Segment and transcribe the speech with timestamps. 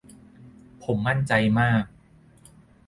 [0.83, 1.83] ผมมั่นใจมาก